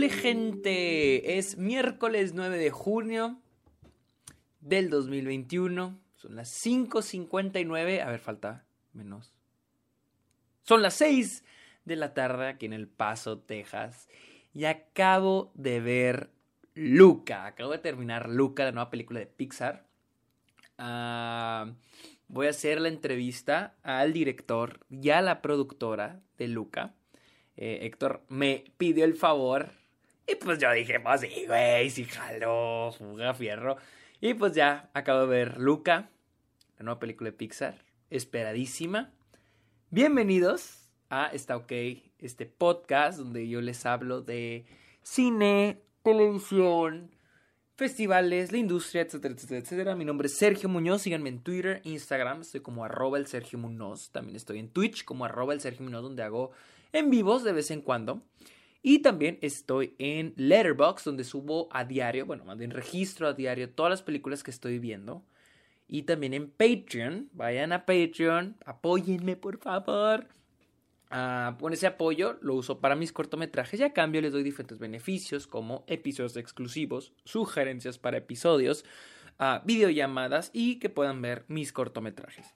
[0.00, 3.38] Hule gente, es miércoles 9 de junio
[4.62, 6.00] del 2021.
[6.16, 8.00] Son las 5.59.
[8.00, 9.34] A ver, falta menos.
[10.62, 11.44] Son las 6
[11.84, 14.08] de la tarde aquí en El Paso, Texas.
[14.54, 16.30] Y acabo de ver
[16.72, 17.44] Luca.
[17.44, 19.84] Acabo de terminar Luca, la nueva película de Pixar.
[20.78, 21.74] Ah,
[22.26, 26.94] voy a hacer la entrevista al director y a la productora de Luca.
[27.58, 29.78] Eh, Héctor me pidió el favor.
[30.30, 33.76] Y pues yo dije, pues sí, güey, sí jaló, fuga fierro.
[34.20, 36.08] Y pues ya acabo de ver Luca,
[36.78, 39.10] la nueva película de Pixar, esperadísima.
[39.90, 41.72] Bienvenidos a Está OK,
[42.20, 44.66] este podcast donde yo les hablo de
[45.02, 47.10] cine, televisión,
[47.74, 49.96] festivales, la industria, etcétera, etcétera, etcétera.
[49.96, 54.10] Mi nombre es Sergio Muñoz, síganme en Twitter, Instagram, estoy como arroba el Sergio Muñoz.
[54.12, 56.52] También estoy en Twitch como arroba el Sergio Muñoz, donde hago
[56.92, 58.22] en vivos de vez en cuando.
[58.82, 63.70] Y también estoy en Letterboxd, donde subo a diario, bueno, más bien registro a diario
[63.70, 65.22] todas las películas que estoy viendo.
[65.86, 70.28] Y también en Patreon, vayan a Patreon, apóyenme por favor.
[71.10, 74.78] Uh, con ese apoyo lo uso para mis cortometrajes y a cambio les doy diferentes
[74.78, 78.84] beneficios como episodios exclusivos, sugerencias para episodios,
[79.40, 82.54] uh, videollamadas y que puedan ver mis cortometrajes.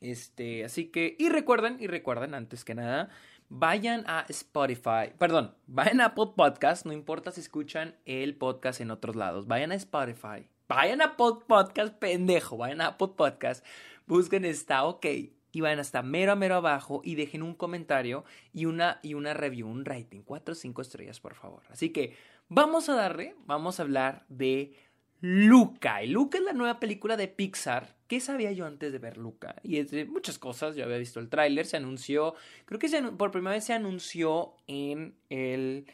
[0.00, 3.10] Este, así que, y recuerden, y recuerden antes que nada,
[3.48, 8.90] vayan a Spotify, perdón, vayan a Apple Podcast, no importa si escuchan el podcast en
[8.90, 13.64] otros lados, vayan a Spotify, vayan a Apple Podcast, pendejo, vayan a Apple Podcast,
[14.06, 15.06] busquen está ok
[15.52, 19.34] y vayan hasta mero a mero abajo y dejen un comentario y una, y una
[19.34, 21.62] review, un rating, 4 o 5 estrellas, por favor.
[21.70, 22.16] Así que
[22.48, 24.74] vamos a darle, vamos a hablar de
[25.20, 26.02] Luca.
[26.02, 27.97] Y Luca es la nueva película de Pixar.
[28.08, 29.56] ¿Qué sabía yo antes de ver Luca?
[29.62, 30.74] Y es de muchas cosas.
[30.74, 35.14] Yo había visto el tráiler, se anunció, creo que por primera vez se anunció en
[35.28, 35.86] el,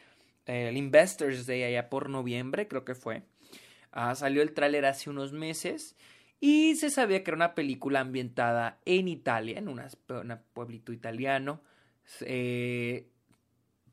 [0.47, 3.23] Investors Day allá por noviembre, creo que fue.
[3.91, 5.97] Ah, salió el tráiler hace unos meses.
[6.39, 9.81] Y se sabía que era una película ambientada en Italia, en un
[10.53, 11.61] pueblito italiano,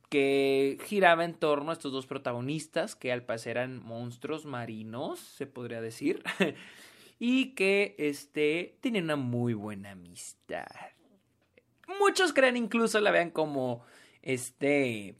[0.09, 5.47] que giraba en torno a estos dos protagonistas, que al parecer eran monstruos marinos, se
[5.47, 6.23] podría decir,
[7.25, 10.67] y que este, tenían una muy buena amistad.
[12.01, 13.85] Muchos creen incluso la vean como,
[14.23, 15.15] este,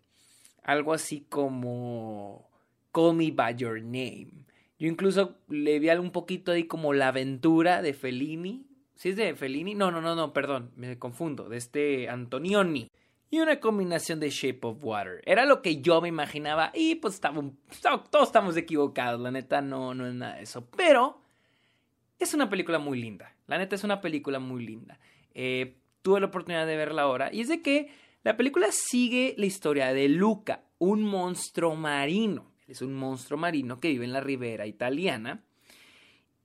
[0.65, 2.51] algo así como
[2.91, 4.43] Call Me By Your Name
[4.83, 8.67] yo incluso le vi un poquito ahí como la aventura de Fellini.
[8.97, 9.77] ¿Sí es de Fellini?
[9.77, 11.49] No, no, no, no, perdón, me confundo.
[11.49, 12.91] De este Antonioni.
[13.31, 15.23] Y una combinación de Shape of Water.
[15.25, 16.73] Era lo que yo me imaginaba.
[16.75, 17.41] Y pues estaba,
[18.11, 19.21] todos estamos equivocados.
[19.21, 20.67] La neta no, no es nada de eso.
[20.77, 21.22] Pero
[22.25, 23.35] es una película muy linda.
[23.47, 24.99] La neta es una película muy linda.
[25.35, 27.33] Eh, tuve la oportunidad de verla ahora.
[27.33, 27.91] Y es de que
[28.23, 33.89] la película sigue la historia de Luca, un monstruo marino es un monstruo marino que
[33.89, 35.45] vive en la ribera italiana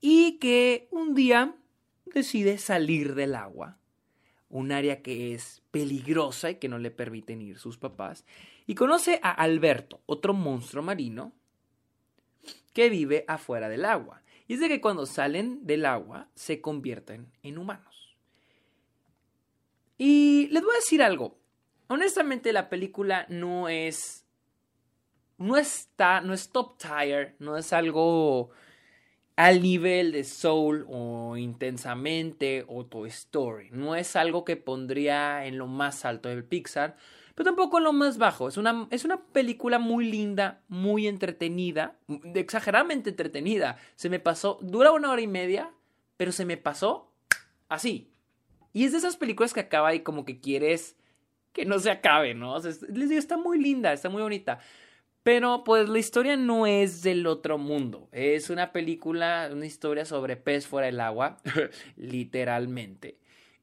[0.01, 1.55] y que un día
[2.05, 3.77] decide salir del agua,
[4.49, 8.25] un área que es peligrosa y que no le permiten ir sus papás,
[8.65, 11.31] y conoce a Alberto, otro monstruo marino
[12.73, 14.21] que vive afuera del agua.
[14.47, 18.15] Y es de que cuando salen del agua se convierten en humanos.
[19.97, 21.37] Y les voy a decir algo.
[21.87, 24.25] Honestamente la película no es
[25.37, 28.49] no está, no es top tier, no es algo
[29.35, 33.69] al nivel de Soul o Intensamente o Toy Story.
[33.71, 36.97] No es algo que pondría en lo más alto del Pixar,
[37.37, 38.47] pero tampoco lo más bajo.
[38.47, 41.95] Es una, es una película muy linda, muy entretenida,
[42.33, 43.77] exageradamente entretenida.
[43.95, 45.71] Se me pasó, dura una hora y media,
[46.17, 47.13] pero se me pasó
[47.69, 48.11] así.
[48.73, 50.97] Y es de esas películas que acaba y como que quieres
[51.53, 52.57] que no se acabe, ¿no?
[52.57, 54.57] les digo, está muy linda, está muy bonita.
[55.21, 58.09] Pero pues la historia no es del otro mundo.
[58.13, 61.37] Es una película, una historia sobre pez fuera del agua,
[61.97, 63.19] literalmente.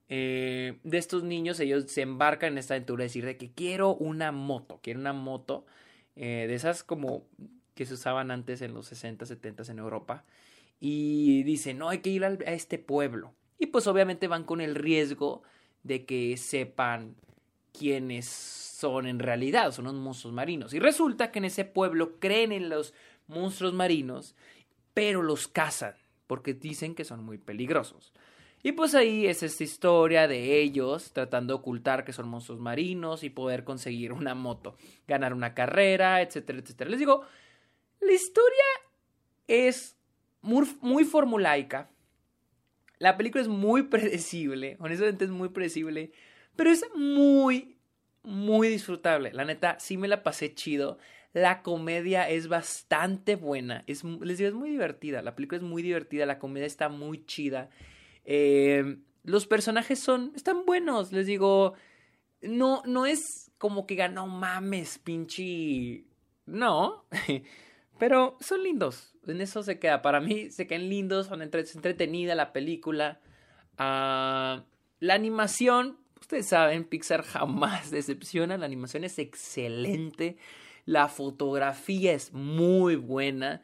[0.08, 3.94] Eh, de estos niños, ellos se embarcan en esta aventura de decir de que quiero
[3.94, 5.64] una moto, quiero una moto
[6.16, 7.26] eh, de esas como
[7.74, 10.24] que se usaban antes en los 60, 70 en Europa.
[10.80, 13.34] Y dicen, no, hay que ir a este pueblo.
[13.58, 15.42] Y pues obviamente van con el riesgo
[15.82, 17.16] de que sepan
[17.72, 20.74] quiénes son en realidad, son unos monstruos marinos.
[20.74, 22.94] Y resulta que en ese pueblo creen en los
[23.26, 24.34] monstruos marinos,
[24.92, 25.94] pero los cazan,
[26.26, 28.12] porque dicen que son muy peligrosos.
[28.66, 33.22] Y pues ahí es esta historia de ellos tratando de ocultar que son monstruos marinos
[33.22, 36.88] y poder conseguir una moto, ganar una carrera, etcétera, etcétera.
[36.88, 37.26] Les digo,
[38.00, 38.64] la historia
[39.48, 39.98] es
[40.40, 41.90] muy, muy formulaica.
[42.98, 46.12] La película es muy predecible, honestamente es muy predecible,
[46.56, 47.76] pero es muy,
[48.22, 49.34] muy disfrutable.
[49.34, 50.96] La neta, sí me la pasé chido.
[51.34, 53.84] La comedia es bastante buena.
[53.86, 55.20] Es, les digo, es muy divertida.
[55.20, 56.24] La película es muy divertida.
[56.24, 57.68] La comedia está muy chida.
[58.24, 60.32] Eh, los personajes son.
[60.34, 61.12] están buenos.
[61.12, 61.74] Les digo.
[62.42, 66.04] No, no es como que ganó mames, pinche.
[66.46, 67.06] No.
[67.98, 69.14] Pero son lindos.
[69.26, 70.02] En eso se queda.
[70.02, 71.26] Para mí se quedan lindos.
[71.26, 73.20] Son entretenida la película.
[73.78, 74.64] Ah,
[75.00, 75.98] la animación.
[76.20, 78.58] Ustedes saben, Pixar jamás decepciona.
[78.58, 80.36] La animación es excelente.
[80.84, 83.62] La fotografía es muy buena.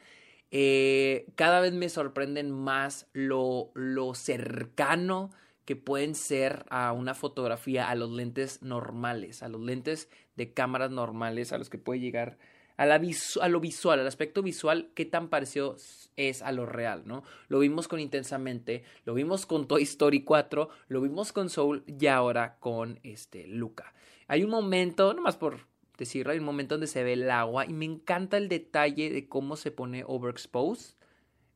[0.50, 5.30] Eh, cada vez me sorprenden más lo, lo cercano
[5.64, 10.90] que pueden ser a una fotografía, a los lentes normales, a los lentes de cámaras
[10.90, 12.38] normales, a los que puede llegar
[12.80, 15.76] a, la a lo visual, al aspecto visual, qué tan parecido
[16.16, 17.22] es a lo real, ¿no?
[17.48, 22.06] Lo vimos con Intensamente, lo vimos con Toy Story 4, lo vimos con Soul y
[22.06, 23.92] ahora con este Luca.
[24.28, 25.69] Hay un momento, nomás por
[26.00, 29.28] decirlo, hay un momento donde se ve el agua y me encanta el detalle de
[29.28, 30.96] cómo se pone overexposed.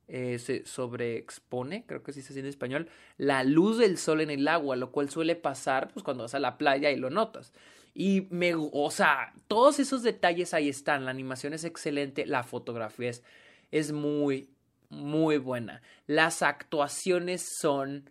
[0.06, 4.28] Eh, se sobreexpone, creo que así se dice en español, la luz del sol en
[4.28, 7.54] el agua, lo cual suele pasar pues cuando vas a la playa y lo notas.
[7.94, 11.04] Y me, o sea, todos esos detalles ahí están.
[11.04, 13.22] La animación es excelente, la fotografía es,
[13.70, 14.50] es muy,
[14.90, 15.80] muy buena.
[16.06, 18.10] Las actuaciones son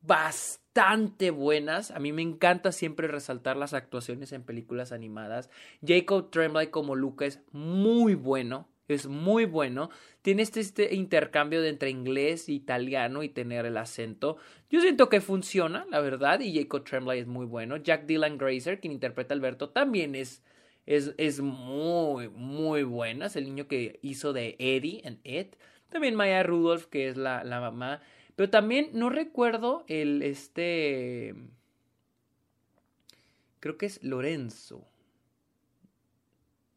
[0.00, 1.90] bastante buenas.
[1.90, 5.50] A mí me encanta siempre resaltar las actuaciones en películas animadas.
[5.86, 9.90] Jacob Tremblay como Luca es muy bueno es muy bueno.
[10.22, 14.38] Tiene este, este, intercambio de entre inglés e italiano y tener el acento.
[14.70, 17.76] Yo siento que funciona, la verdad, y Jacob Tremblay es muy bueno.
[17.76, 20.42] Jack Dylan Grazer, quien interpreta a Alberto, también es,
[20.86, 23.26] es, es muy, muy buena.
[23.26, 25.56] Es el niño que hizo de Eddie en It.
[25.90, 28.00] También Maya Rudolph, que es la, la mamá.
[28.38, 31.34] Pero también no recuerdo el este.
[33.58, 34.86] Creo que es Lorenzo.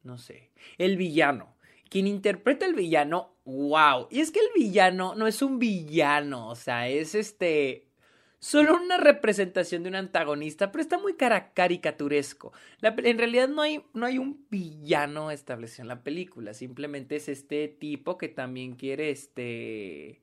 [0.01, 0.49] No sé.
[0.79, 1.55] El villano
[1.91, 4.07] quien interpreta el villano, wow.
[4.09, 7.85] Y es que el villano no es un villano, o sea, es este
[8.39, 12.53] solo una representación de un antagonista, pero está muy caricaturesco.
[12.81, 17.67] en realidad no hay, no hay un villano establecido en la película, simplemente es este
[17.67, 20.21] tipo que también quiere este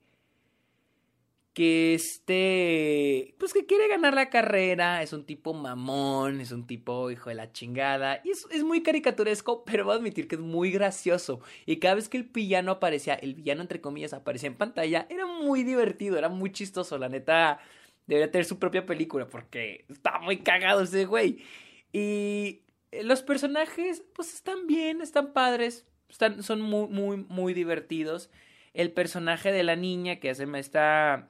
[1.53, 7.09] que este, pues que quiere ganar la carrera, es un tipo mamón, es un tipo
[7.11, 10.41] hijo de la chingada, y es, es, muy caricaturesco, pero voy a admitir que es
[10.41, 14.55] muy gracioso, y cada vez que el villano aparecía, el villano entre comillas aparecía en
[14.55, 17.59] pantalla, era muy divertido, era muy chistoso, la neta,
[18.07, 21.43] debería tener su propia película, porque está muy cagado ese güey,
[21.91, 22.61] y
[23.03, 28.29] los personajes, pues están bien, están padres, están, son muy, muy, muy divertidos,
[28.73, 31.27] el personaje de la niña que hace esta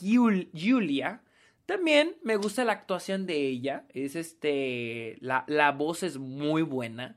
[0.00, 1.22] Julia.
[1.66, 3.84] También me gusta la actuación de ella.
[3.90, 5.16] Es este.
[5.20, 7.16] La, la voz es muy buena.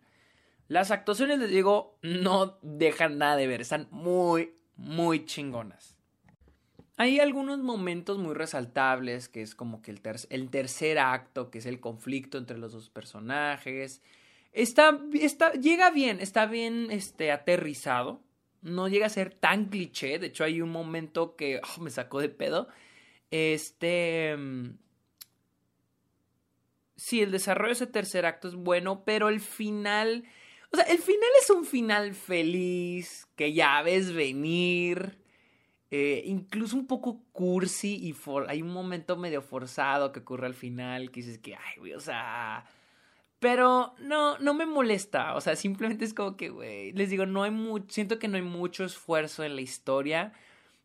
[0.68, 3.62] Las actuaciones, les digo, no dejan nada de ver.
[3.62, 5.98] Están muy, muy chingonas.
[6.98, 11.66] Hay algunos momentos muy resaltables, que es como que el, el tercer acto, que es
[11.66, 14.02] el conflicto entre los dos personajes.
[14.52, 18.22] Está, está, llega bien, está bien este, aterrizado
[18.63, 20.19] no llega a ser tan cliché.
[20.19, 22.68] De hecho, hay un momento que oh, me sacó de pedo.
[23.31, 24.36] Este.
[24.38, 24.77] Mm,
[26.95, 30.25] sí, el desarrollo de ese tercer acto es bueno, pero el final.
[30.72, 35.20] O sea, el final es un final feliz, que ya ves venir.
[35.91, 38.15] Eh, incluso un poco cursi y
[38.48, 42.00] hay un momento medio forzado que ocurre al final que dices que, ay, güey, o
[42.00, 42.65] sea,
[43.44, 45.36] pero no, no me molesta.
[45.36, 48.38] O sea, simplemente es como que, güey, les digo, no hay mucho, siento que no
[48.38, 50.32] hay mucho esfuerzo en la historia.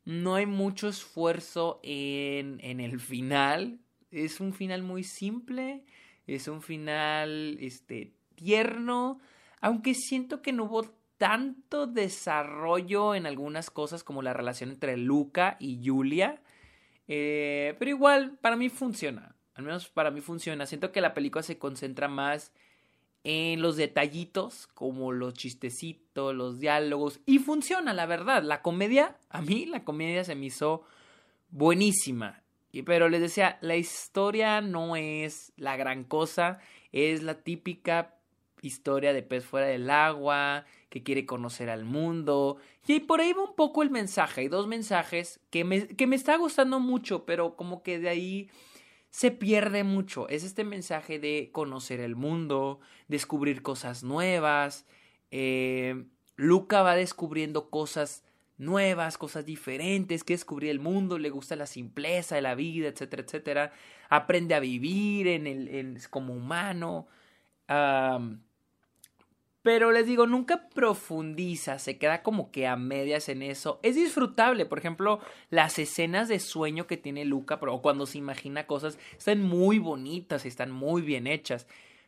[0.05, 3.79] No hay mucho esfuerzo en, en el final.
[4.11, 5.85] Es un final muy simple.
[6.27, 9.21] Es un final, este, tierno.
[9.61, 10.83] Aunque siento que no hubo
[11.17, 16.43] tanto desarrollo en algunas cosas como la relación entre Luca y Julia.
[17.07, 19.37] Eh, pero igual, para mí funciona.
[19.59, 20.67] Al menos para mí funciona.
[20.67, 22.53] Siento que la película se concentra más
[23.25, 27.19] en los detallitos, como los chistecitos, los diálogos.
[27.27, 28.45] Y funciona, la verdad.
[28.45, 30.85] La comedia, a mí la comedia se me hizo
[31.50, 32.45] buenísima.
[32.87, 36.61] Pero les decía, la historia no es la gran cosa.
[36.93, 38.15] Es la típica
[38.62, 42.59] historia de pez fuera del agua, que quiere conocer al mundo.
[42.87, 44.43] Y por ahí va un poco el mensaje.
[44.43, 48.50] Hay dos mensajes que me, que me está gustando mucho, pero como que de ahí
[49.11, 50.29] se pierde mucho.
[50.29, 54.87] Es este mensaje de conocer el mundo, descubrir cosas nuevas.
[55.31, 56.05] Eh,
[56.37, 58.25] Luca va descubriendo cosas
[58.59, 63.23] nuevas, cosas diferentes, que descubrir el mundo, le gusta la simpleza de la vida, etcétera,
[63.23, 63.73] etcétera.
[64.09, 67.07] Aprende a vivir en el, como humano.
[69.68, 73.80] Pero les digo, nunca profundiza, se queda como que a medias en eso.
[73.82, 75.20] Es disfrutable, por ejemplo,
[75.50, 80.46] las escenas de sueño que tiene Luca, o cuando se imagina cosas, están muy bonitas
[80.46, 81.66] y están muy bien hechas.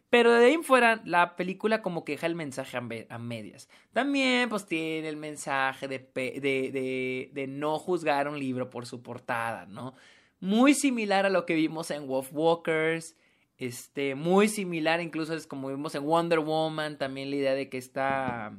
[0.08, 3.68] Pero de ahí en fuera, la película como que deja el mensaje a, medias.
[3.92, 9.02] También, pues, tiene el mensaje de, de, de, de, no juzgar un libro por su
[9.02, 9.92] portada, ¿no?
[10.40, 13.16] Muy similar a lo que vimos en Wolf Walkers.
[13.60, 17.76] Este, muy similar, incluso es como vimos en Wonder Woman, también la idea de que
[17.76, 18.54] está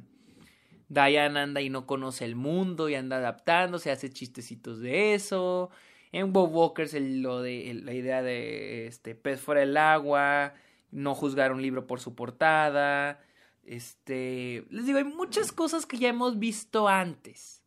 [0.88, 5.70] Diane anda y no conoce el mundo y anda adaptándose, hace chistecitos de eso.
[6.12, 10.54] En Wolf Walkers lo de la idea de este pez fuera del agua,
[10.92, 13.18] no juzgar un libro por su portada.
[13.64, 17.61] Este, les digo, hay muchas cosas que ya hemos visto antes.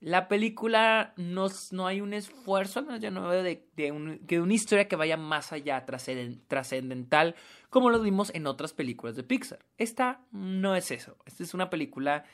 [0.00, 4.54] La película no, no hay un esfuerzo, al menos yo no veo de, de, una
[4.54, 7.34] historia que vaya más allá, trascendental,
[7.68, 9.58] como lo vimos en otras películas de Pixar.
[9.76, 11.16] Esta no es eso.
[11.26, 12.24] Esta es una película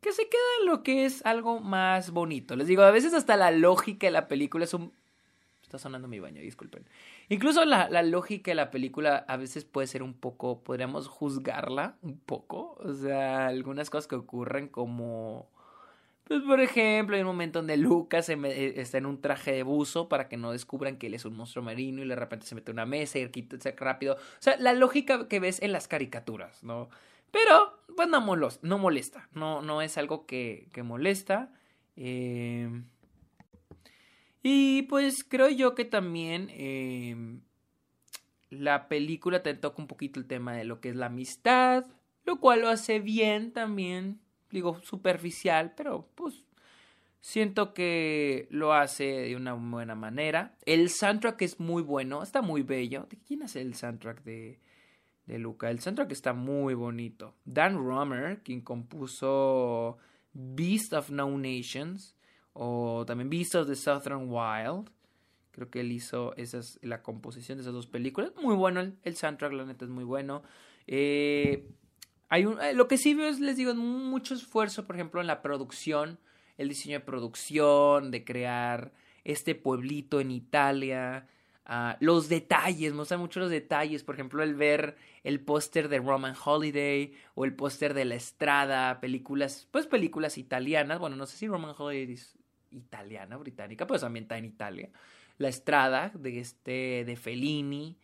[0.00, 2.54] que se queda en lo que es algo más bonito.
[2.54, 4.92] Les digo, a veces hasta la lógica de la película es un
[5.68, 6.86] Está sonando mi baño, disculpen.
[7.28, 11.98] Incluso la, la, lógica de la película a veces puede ser un poco, podríamos juzgarla
[12.00, 12.78] un poco.
[12.82, 15.50] O sea, algunas cosas que ocurren como...
[16.28, 20.08] Pues por ejemplo, hay un momento donde Lucas eh, está en un traje de buzo
[20.08, 22.70] para que no descubran que él es un monstruo marino y de repente se mete
[22.70, 24.14] en una mesa y quita rápido.
[24.14, 26.90] O sea, la lógica que ves en las caricaturas, ¿no?
[27.30, 28.20] Pero, pues no,
[28.62, 29.28] no molesta.
[29.32, 31.50] No, no es algo que, que molesta.
[31.96, 32.68] Eh...
[34.42, 37.40] Y pues creo yo que también em,
[38.50, 41.86] la película te toca un poquito el tema de lo que es la amistad,
[42.24, 44.20] lo cual lo hace bien también,
[44.50, 46.44] digo superficial, pero pues
[47.20, 50.56] siento que lo hace de una buena manera.
[50.64, 53.06] El soundtrack es muy bueno, está muy bello.
[53.10, 54.58] ¿De quién hace el soundtrack de,
[55.26, 55.70] de Luca?
[55.70, 57.34] El soundtrack está muy bonito.
[57.44, 59.98] Dan Romer, quien compuso
[60.32, 62.14] Beast of No Nations,
[62.52, 64.90] o también Beasts of the Southern Wild.
[65.50, 68.32] Creo que él hizo esas, la composición de esas dos películas.
[68.40, 70.42] Muy bueno, el, soundtrack, la neta, es muy bueno.
[70.86, 71.68] Eh,
[72.28, 75.26] hay un, eh, lo que sí veo es, les digo, mucho esfuerzo, por ejemplo, en
[75.26, 76.18] la producción,
[76.56, 78.92] el diseño de producción, de crear
[79.24, 81.26] este pueblito en Italia.
[81.68, 84.02] Uh, los detalles, me gustan mucho los detalles.
[84.02, 89.00] Por ejemplo, el ver el póster de Roman Holiday o el póster de La Estrada,
[89.00, 90.98] películas, pues películas italianas.
[90.98, 92.18] Bueno, no sé si Roman Holiday
[92.70, 94.90] italiana, británica, pues también está en Italia.
[95.36, 97.98] La Estrada de este de Fellini.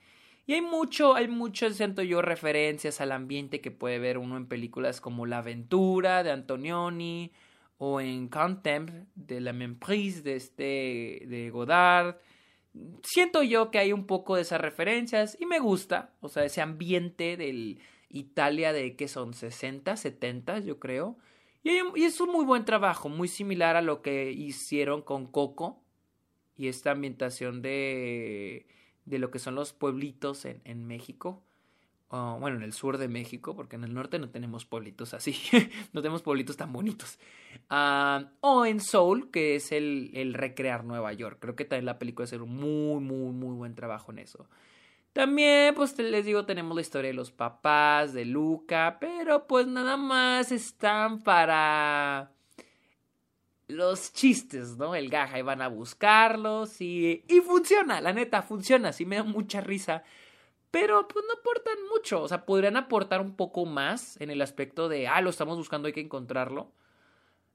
[0.46, 4.46] Y hay mucho, hay mucho, siento yo, referencias al ambiente que puede ver uno en
[4.46, 7.32] películas como La Aventura de Antonioni
[7.78, 12.16] o en Contempt de La Memprise de este de Godard.
[13.02, 16.60] Siento yo que hay un poco de esas referencias y me gusta, o sea, ese
[16.60, 21.16] ambiente del Italia de que son 60, 70, yo creo.
[21.62, 21.70] Y,
[22.02, 25.82] es un muy buen trabajo, muy similar a lo que hicieron con Coco
[26.56, 28.66] y esta ambientación de,
[29.04, 31.42] de lo que son los pueblitos en, en México.
[32.10, 35.36] bueno, en el sur de México, porque en el norte no tenemos pueblitos así,
[35.92, 37.18] no tenemos pueblitos tan bonitos.
[37.70, 41.38] Ah, o en Soul, que es el, el recrear Nueva York.
[41.40, 44.48] Creo que también la película hace un muy, muy, muy buen trabajo en eso.
[45.14, 49.96] También, pues les digo, tenemos la historia de los papás, de Luca, pero pues nada
[49.96, 52.33] más están para
[53.74, 54.94] los chistes, ¿no?
[54.94, 59.22] El gaja y van a buscarlos y, y funciona, la neta, funciona, sí me da
[59.24, 60.04] mucha risa.
[60.70, 64.88] Pero pues no aportan mucho, o sea, podrían aportar un poco más en el aspecto
[64.88, 66.72] de, ah, lo estamos buscando, hay que encontrarlo,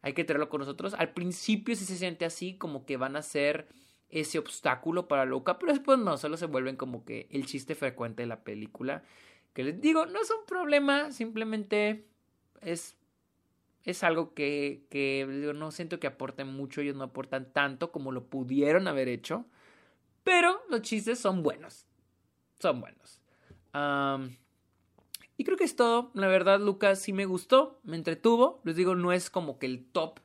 [0.01, 0.93] hay que tenerlo con nosotros.
[0.93, 3.67] Al principio sí se siente así, como que van a ser
[4.09, 8.23] ese obstáculo para Luca, pero después no, solo se vuelven como que el chiste frecuente
[8.23, 9.03] de la película.
[9.53, 12.05] Que les digo, no es un problema, simplemente
[12.61, 12.95] es,
[13.83, 18.11] es algo que, que digo, no siento que aporten mucho, ellos no aportan tanto como
[18.11, 19.45] lo pudieron haber hecho,
[20.23, 21.87] pero los chistes son buenos,
[22.59, 23.21] son buenos.
[25.37, 28.95] y creo que es todo, la verdad Lucas sí me gustó, me entretuvo, les digo,
[28.95, 30.19] no es como que el top,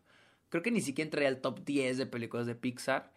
[0.48, 3.14] creo que ni siquiera entraría al top 10 de películas de Pixar.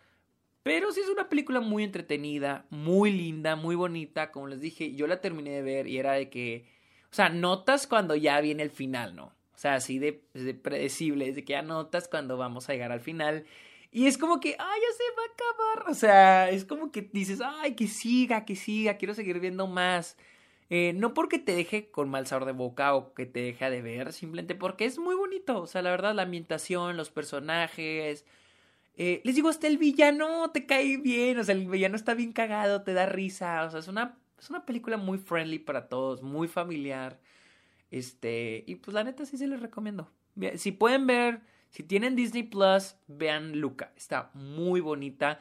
[0.64, 4.34] Pero sí es una película muy entretenida, muy linda, muy bonita.
[4.34, 6.68] Como les dije, yo la terminé de ver y era de que.
[7.10, 9.32] O sea, notas cuando ya viene el final, ¿no?
[9.58, 10.14] O sea, así de,
[10.62, 13.44] predecible, de que ya notas cuando vamos a llegar al final.
[13.92, 15.92] Y es como que, ay, ya se va a acabar.
[15.92, 20.16] O sea, es como que dices, ay, que siga, que siga, quiero seguir viendo más.
[20.70, 23.82] Eh, no porque te deje con mal sabor de boca o que te deje de
[23.82, 25.62] ver, simplemente porque es muy bonito.
[25.62, 28.26] O sea, la verdad, la ambientación, los personajes,
[28.96, 32.34] eh, les digo, hasta el villano te cae bien, o sea, el villano está bien
[32.34, 36.22] cagado, te da risa, o sea, es una, es una película muy friendly para todos,
[36.24, 37.20] muy familiar.
[37.92, 40.12] Este, y pues la neta sí se les recomiendo.
[40.56, 43.94] Si pueden ver, si tienen Disney Plus, vean Luca.
[43.96, 45.40] Está muy bonita.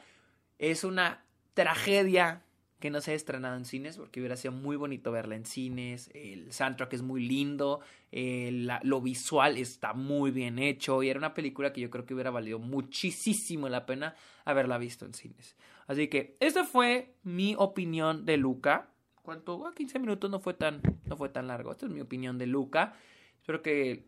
[0.57, 1.23] Es una
[1.53, 2.43] tragedia
[2.79, 6.11] que no se ha estrenado en cines, porque hubiera sido muy bonito verla en cines.
[6.13, 7.79] El soundtrack es muy lindo,
[8.11, 12.29] lo visual está muy bien hecho y era una película que yo creo que hubiera
[12.29, 15.57] valido muchísimo la pena haberla visto en cines.
[15.87, 18.91] Así que esta fue mi opinión de Luca.
[19.27, 19.61] ¿Cuánto?
[19.75, 21.73] 15 ah, minutos no fue tan, no fue tan largo.
[21.73, 22.93] Esta es mi opinión de Luca.
[23.41, 24.07] Espero que,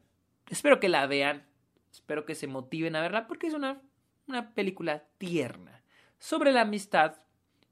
[0.50, 1.46] espero que la vean.
[1.92, 3.82] Espero que se motiven a verla porque es una,
[4.28, 5.84] una película tierna
[6.20, 7.18] sobre la amistad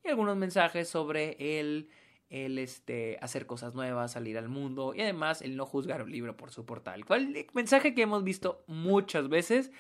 [0.04, 1.90] algunos mensajes sobre el,
[2.30, 6.36] el este, hacer cosas nuevas, salir al mundo y además el no juzgar un libro
[6.36, 7.06] por su portal.
[7.06, 9.72] ¿Cuál mensaje que hemos visto muchas veces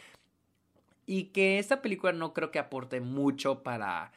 [1.05, 4.13] y que esta película no creo que aporte mucho para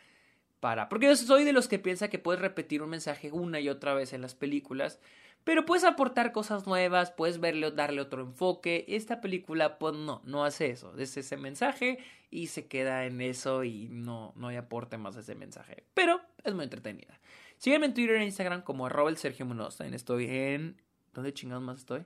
[0.61, 3.69] para porque yo soy de los que piensa que puedes repetir un mensaje una y
[3.69, 5.01] otra vez en las películas
[5.45, 8.85] pero puedes aportar cosas nuevas, puedes verle, darle otro enfoque.
[8.89, 10.97] Esta película, pues no, no hace eso.
[10.99, 11.99] Es ese mensaje
[12.31, 15.85] y se queda en eso y no, no hay aporte más ese mensaje.
[15.95, 17.19] Pero es muy entretenida.
[17.57, 19.47] Sígueme en Twitter e Instagram como arroba el Sergio
[19.93, 20.77] estoy en...
[21.13, 22.05] ¿Dónde chingados más estoy?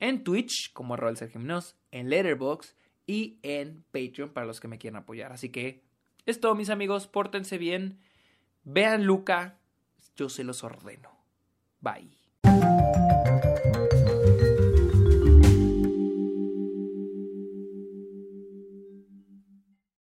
[0.00, 2.74] En Twitch como arroba Sergio Munoz, en Letterboxd
[3.06, 5.30] y en Patreon para los que me quieran apoyar.
[5.30, 5.85] Así que
[6.26, 7.06] es todo, mis amigos.
[7.06, 8.00] Pórtense bien.
[8.64, 9.58] Vean Luca.
[10.16, 11.10] Yo se los ordeno.
[11.80, 12.16] Bye.